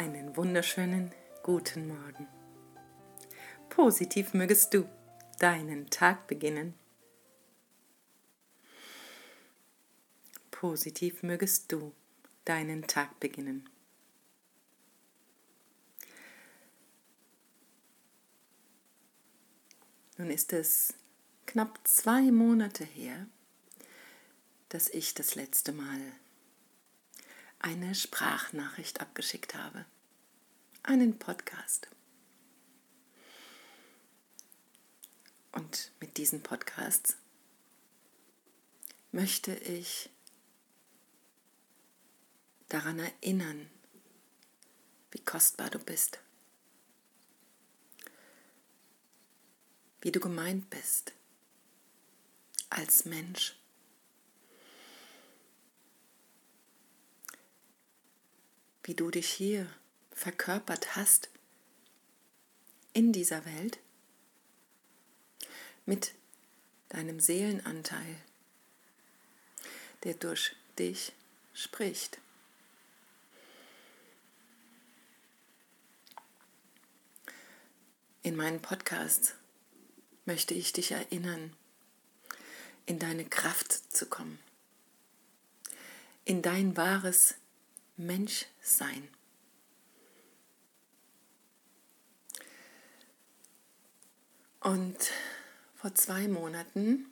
[0.00, 1.12] einen wunderschönen
[1.42, 2.26] guten Morgen.
[3.68, 4.88] Positiv mögest du
[5.38, 6.72] deinen Tag beginnen.
[10.50, 11.92] Positiv mögest du
[12.46, 13.68] deinen Tag beginnen.
[20.16, 20.94] Nun ist es
[21.44, 23.26] knapp zwei Monate her,
[24.70, 26.00] dass ich das letzte Mal
[27.60, 29.84] eine Sprachnachricht abgeschickt habe.
[30.90, 31.86] Einen Podcast.
[35.52, 37.16] Und mit diesen Podcasts
[39.12, 40.10] möchte ich
[42.68, 43.70] daran erinnern,
[45.12, 46.18] wie kostbar du bist,
[50.00, 51.12] wie du gemeint bist
[52.68, 53.54] als Mensch
[58.82, 59.72] wie du dich hier
[60.20, 61.30] verkörpert hast
[62.92, 63.78] in dieser Welt
[65.86, 66.12] mit
[66.90, 68.16] deinem Seelenanteil,
[70.04, 71.14] der durch dich
[71.54, 72.18] spricht.
[78.22, 79.36] In meinen Podcasts
[80.26, 81.56] möchte ich dich erinnern,
[82.84, 84.38] in deine Kraft zu kommen,
[86.26, 87.36] in dein wahres
[87.96, 88.44] Mensch
[94.60, 95.10] Und
[95.74, 97.06] vor zwei Monaten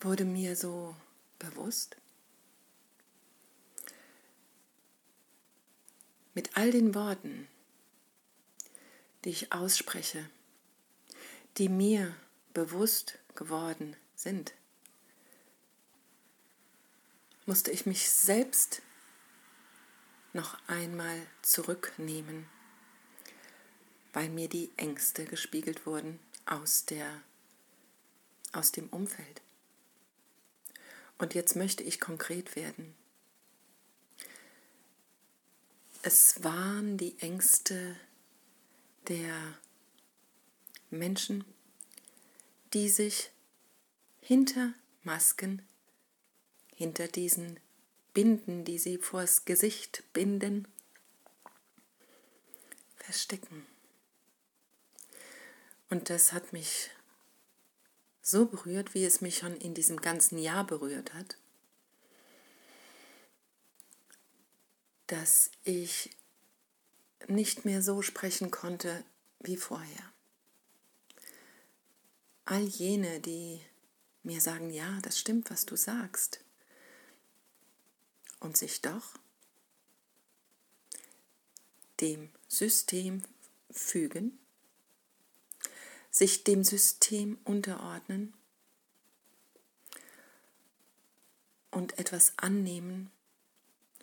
[0.00, 0.96] wurde mir so
[1.38, 1.96] bewusst,
[6.34, 7.48] mit all den Worten,
[9.24, 10.28] die ich ausspreche,
[11.58, 12.14] die mir
[12.54, 14.52] bewusst geworden sind,
[17.46, 18.82] musste ich mich selbst
[20.32, 22.46] noch einmal zurücknehmen,
[24.12, 27.22] weil mir die Ängste gespiegelt wurden aus, der,
[28.52, 29.42] aus dem Umfeld.
[31.18, 32.94] Und jetzt möchte ich konkret werden.
[36.02, 37.96] Es waren die Ängste
[39.08, 39.58] der
[40.90, 41.44] Menschen,
[42.72, 43.30] die sich
[44.20, 45.62] hinter Masken
[46.78, 47.58] hinter diesen
[48.14, 50.66] Binden, die sie vors Gesicht binden,
[52.96, 53.66] verstecken.
[55.90, 56.90] Und das hat mich
[58.20, 61.38] so berührt, wie es mich schon in diesem ganzen Jahr berührt hat,
[65.06, 66.10] dass ich
[67.26, 69.04] nicht mehr so sprechen konnte
[69.40, 70.12] wie vorher.
[72.44, 73.60] All jene, die
[74.22, 76.40] mir sagen, ja, das stimmt, was du sagst,
[78.40, 79.14] und sich doch
[82.00, 83.22] dem System
[83.70, 84.38] fügen,
[86.10, 88.34] sich dem System unterordnen
[91.70, 93.10] und etwas annehmen,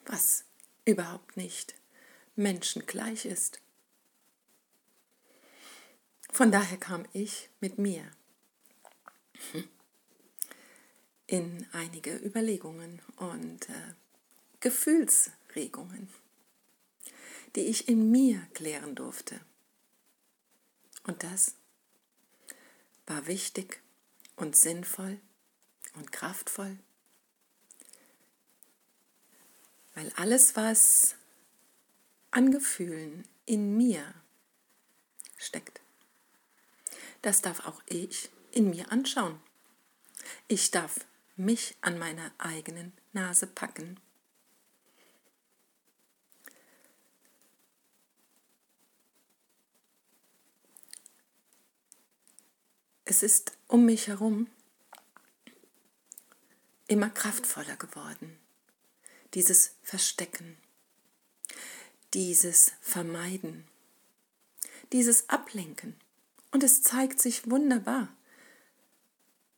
[0.06, 0.46] was
[0.86, 1.76] überhaupt nicht
[2.36, 3.60] menschengleich ist.
[6.32, 8.12] Von daher kam ich mit mir
[11.28, 13.94] in einige Überlegungen und äh,
[14.66, 16.10] Gefühlsregungen,
[17.56, 19.40] die ich in mir klären durfte.
[21.04, 21.54] Und das
[23.06, 23.80] war wichtig
[24.36, 25.20] und sinnvoll
[25.94, 26.80] und kraftvoll,
[29.94, 31.16] weil alles, was
[32.32, 34.16] an Gefühlen in mir
[35.38, 35.80] steckt,
[37.22, 39.40] das darf auch ich in mir anschauen.
[40.48, 44.00] Ich darf mich an meiner eigenen Nase packen
[53.06, 54.48] es ist um mich herum
[56.88, 58.38] immer kraftvoller geworden.
[59.34, 60.58] Dieses Verstecken,
[62.14, 63.66] dieses Vermeiden,
[64.92, 65.96] dieses Ablenken.
[66.52, 68.16] Und es zeigt sich wunderbar.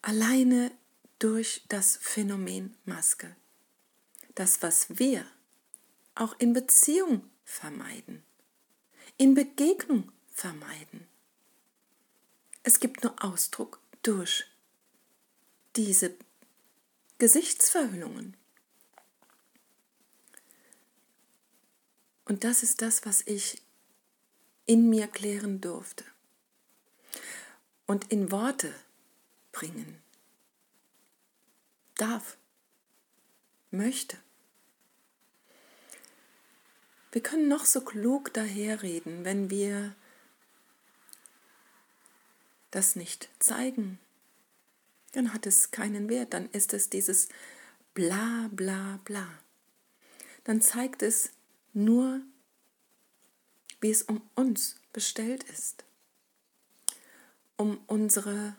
[0.01, 0.71] Alleine
[1.19, 3.35] durch das Phänomen Maske.
[4.35, 5.25] Das, was wir
[6.15, 8.23] auch in Beziehung vermeiden,
[9.17, 11.07] in Begegnung vermeiden.
[12.67, 14.43] Es gibt nur Ausdruck durch
[15.77, 16.13] diese
[17.17, 18.35] Gesichtsverhüllungen.
[22.25, 23.61] Und das ist das, was ich
[24.65, 26.03] in mir klären durfte
[27.85, 28.75] und in Worte
[29.53, 30.01] bringen
[31.95, 32.35] darf,
[33.71, 34.17] möchte.
[37.13, 39.95] Wir können noch so klug daherreden, wenn wir
[42.77, 43.97] das nicht zeigen,
[45.13, 47.27] dann hat es keinen Wert, dann ist es dieses
[47.95, 49.27] bla bla bla.
[50.43, 51.31] Dann zeigt es
[51.73, 52.21] nur,
[53.81, 55.85] wie es um uns bestellt ist,
[57.55, 58.55] um unsere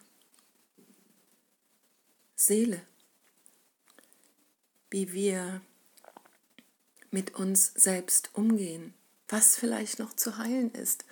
[2.35, 2.83] Seele,
[4.91, 5.61] wie wir
[7.13, 8.95] mit uns selbst umgehen,
[9.29, 11.05] was vielleicht noch zu heilen ist,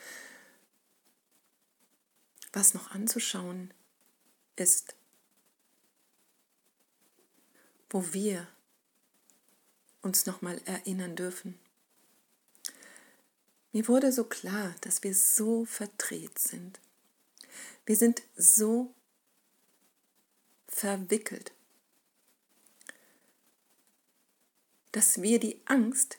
[2.57, 3.75] was noch anzuschauen
[4.57, 4.97] ist,
[7.91, 8.49] wo wir
[10.01, 11.59] uns nochmal erinnern dürfen.
[13.73, 16.81] Mir wurde so klar, dass wir so verdreht sind.
[17.85, 18.95] Wir sind so
[20.67, 21.53] verwickelt,
[24.93, 26.17] dass wir die Angst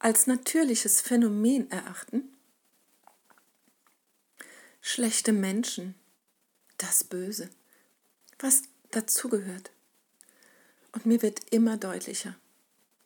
[0.00, 2.33] als natürliches Phänomen erachten,
[4.86, 5.94] schlechte Menschen,
[6.76, 7.48] das Böse,
[8.38, 9.70] was dazugehört.
[10.92, 12.36] Und mir wird immer deutlicher,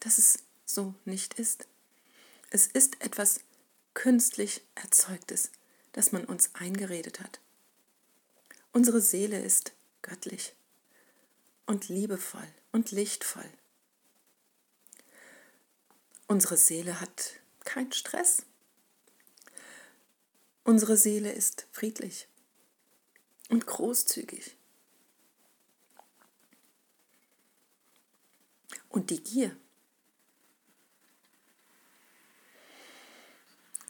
[0.00, 1.68] dass es so nicht ist.
[2.50, 3.40] Es ist etwas
[3.94, 5.52] künstlich Erzeugtes,
[5.92, 7.38] das man uns eingeredet hat.
[8.72, 9.72] Unsere Seele ist
[10.02, 10.54] göttlich
[11.64, 13.48] und liebevoll und lichtvoll.
[16.26, 17.34] Unsere Seele hat
[17.64, 18.42] keinen Stress.
[20.68, 22.28] Unsere Seele ist friedlich
[23.48, 24.54] und großzügig.
[28.90, 29.56] Und die Gier,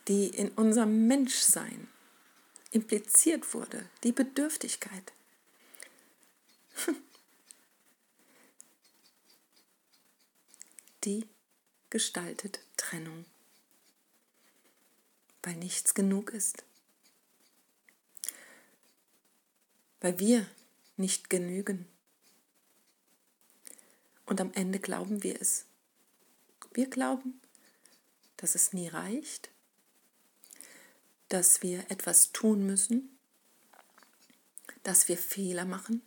[0.07, 1.89] die in unserem Menschsein
[2.71, 5.13] impliziert wurde, die Bedürftigkeit,
[11.03, 11.27] die
[11.91, 13.25] gestaltet Trennung,
[15.43, 16.68] weil nichts genug ist,
[20.01, 20.47] weil wir
[20.97, 21.87] nicht genügen.
[24.27, 25.67] Und am Ende glauben wir es.
[26.73, 27.41] Wir glauben,
[28.37, 29.51] dass es nie reicht,
[31.29, 33.19] dass wir etwas tun müssen,
[34.83, 36.03] dass wir Fehler machen.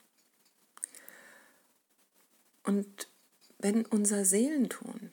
[2.63, 3.07] Und
[3.57, 5.11] wenn unser Seelenton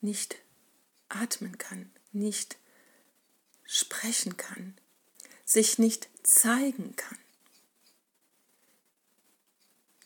[0.00, 0.36] nicht
[1.08, 2.58] atmen kann, nicht
[3.64, 4.76] sprechen kann,
[5.52, 7.18] sich nicht zeigen kann,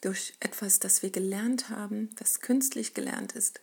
[0.01, 3.61] durch etwas, das wir gelernt haben, das künstlich gelernt ist,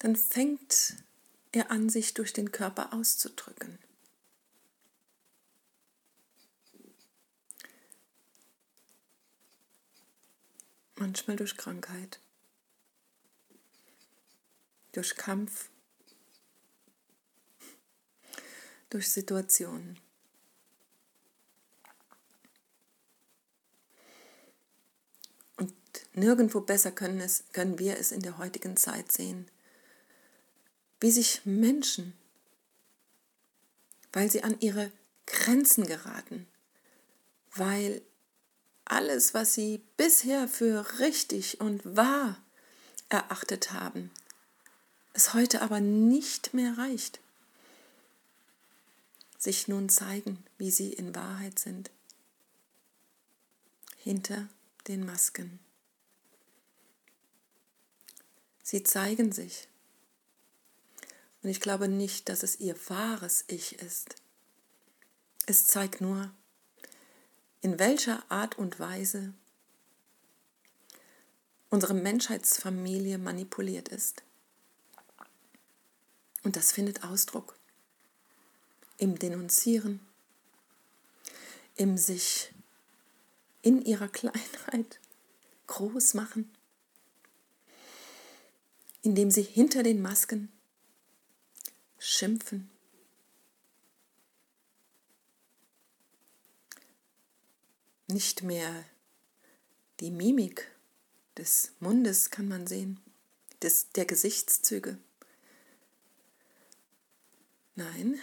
[0.00, 0.96] dann fängt
[1.52, 3.78] er an, sich durch den Körper auszudrücken.
[10.96, 12.20] Manchmal durch Krankheit,
[14.92, 15.70] durch Kampf,
[18.90, 19.98] durch Situationen.
[26.14, 29.48] Nirgendwo besser können, es, können wir es in der heutigen Zeit sehen.
[31.00, 32.12] Wie sich Menschen,
[34.12, 34.90] weil sie an ihre
[35.26, 36.48] Grenzen geraten,
[37.54, 38.02] weil
[38.84, 42.36] alles, was sie bisher für richtig und wahr
[43.10, 44.10] erachtet haben,
[45.12, 47.20] es heute aber nicht mehr reicht,
[49.38, 51.90] sich nun zeigen, wie sie in Wahrheit sind,
[53.96, 54.48] hinter
[54.88, 55.60] den Masken.
[58.62, 59.68] Sie zeigen sich.
[61.42, 64.16] Und ich glaube nicht, dass es ihr wahres Ich ist.
[65.46, 66.30] Es zeigt nur,
[67.60, 69.32] in welcher Art und Weise
[71.70, 74.22] unsere Menschheitsfamilie manipuliert ist.
[76.42, 77.57] Und das findet Ausdruck
[78.98, 80.00] im Denunzieren,
[81.76, 82.52] im sich
[83.62, 85.00] in ihrer Kleinheit
[85.66, 86.50] groß machen,
[89.02, 90.50] indem sie hinter den Masken
[91.98, 92.70] schimpfen.
[98.08, 98.84] Nicht mehr
[100.00, 100.70] die Mimik
[101.36, 102.98] des Mundes kann man sehen,
[103.62, 104.98] des, der Gesichtszüge.
[107.76, 108.18] Nein,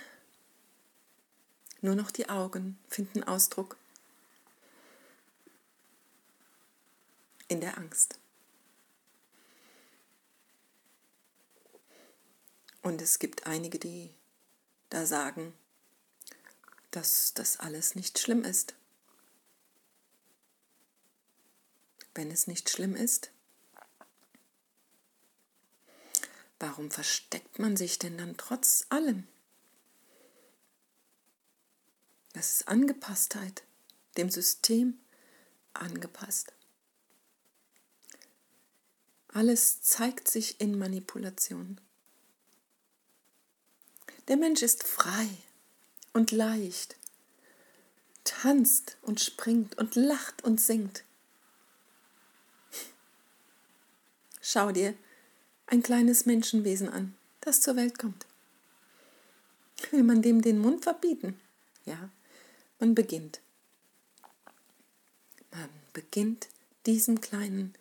[1.85, 3.77] nur noch die Augen finden Ausdruck
[7.47, 8.17] in der Angst.
[12.81, 14.09] Und es gibt einige, die
[14.89, 15.53] da sagen,
[16.89, 18.73] dass das alles nicht schlimm ist.
[22.15, 23.29] Wenn es nicht schlimm ist,
[26.57, 29.27] warum versteckt man sich denn dann trotz allem?
[32.35, 33.63] Das ist Angepasstheit,
[34.17, 34.99] dem System
[35.73, 36.51] angepasst.
[39.29, 41.79] Alles zeigt sich in Manipulation.
[44.27, 45.29] Der Mensch ist frei
[46.11, 46.97] und leicht,
[48.25, 51.05] tanzt und springt und lacht und singt.
[54.41, 54.93] Schau dir
[55.67, 58.25] ein kleines Menschenwesen an, das zur Welt kommt.
[59.91, 61.39] Will man dem den Mund verbieten?
[61.85, 62.09] Ja,
[62.79, 63.41] man beginnt.
[65.51, 66.49] Man beginnt
[66.85, 67.73] diesem kleinen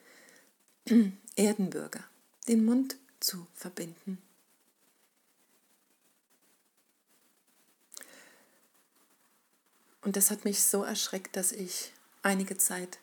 [1.36, 2.04] Erdenbürger
[2.48, 4.18] den Mund zu verbinden.
[10.02, 12.98] Und das hat mich so erschreckt, dass ich einige Zeit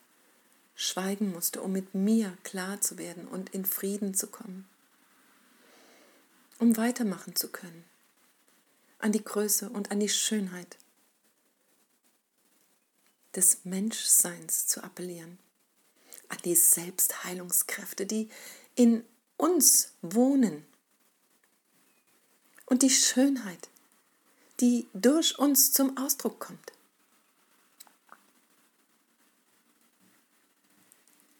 [0.75, 4.67] schweigen musste, um mit mir klar zu werden und in Frieden zu kommen,
[6.59, 7.83] um weitermachen zu können,
[8.99, 10.77] an die Größe und an die Schönheit
[13.35, 15.37] des Menschseins zu appellieren,
[16.29, 18.29] an die Selbstheilungskräfte, die
[18.75, 19.03] in
[19.37, 20.65] uns wohnen.
[22.65, 23.69] Und die Schönheit,
[24.59, 26.71] die durch uns zum Ausdruck kommt.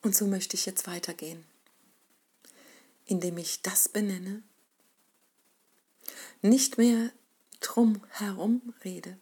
[0.01, 1.45] Und so möchte ich jetzt weitergehen,
[3.05, 4.41] indem ich das benenne,
[6.41, 7.12] nicht mehr
[7.60, 9.17] drum herum rede,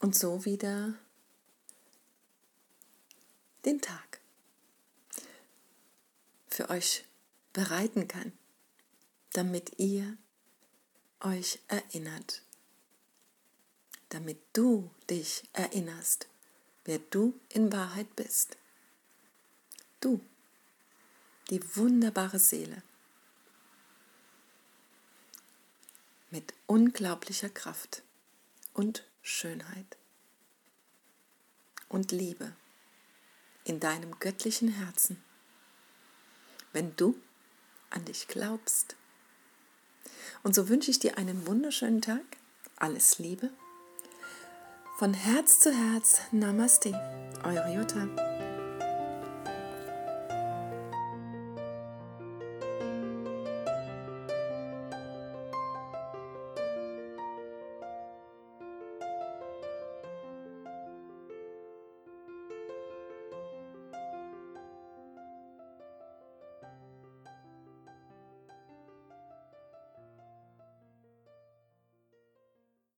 [0.00, 0.94] und so wieder
[3.64, 4.20] den Tag
[6.48, 7.04] für euch
[7.52, 8.32] bereiten kann,
[9.32, 10.16] damit ihr
[11.20, 12.42] euch erinnert,
[14.08, 16.26] damit du dich erinnerst,
[16.84, 18.56] wer du in Wahrheit bist.
[20.00, 20.20] Du,
[21.50, 22.82] die wunderbare Seele
[26.30, 28.02] mit unglaublicher Kraft
[28.72, 29.96] und Schönheit
[31.88, 32.52] und Liebe
[33.64, 35.22] in deinem göttlichen Herzen,
[36.72, 37.20] wenn du
[37.90, 38.96] an dich glaubst.
[40.42, 42.24] Und so wünsche ich dir einen wunderschönen Tag,
[42.76, 43.50] alles Liebe.
[44.98, 46.92] Von Herz zu Herz, Namaste,
[47.44, 48.39] eure Jutta.